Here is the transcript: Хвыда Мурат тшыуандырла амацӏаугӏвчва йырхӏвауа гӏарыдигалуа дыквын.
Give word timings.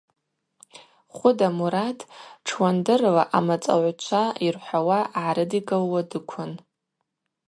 Хвыда 1.15 1.49
Мурат 1.57 1.99
тшыуандырла 2.45 3.23
амацӏаугӏвчва 3.37 4.23
йырхӏвауа 4.43 4.99
гӏарыдигалуа 5.13 6.01
дыквын. 6.09 6.51